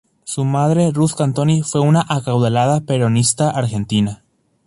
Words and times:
Su 0.23 0.45
madre 0.45 0.89
Ruth 0.91 1.13
Cantoni 1.15 1.61
fue 1.61 1.79
una 1.79 2.03
acaudalada 2.09 2.81
peronista 2.81 3.51
argentina. 3.51 4.23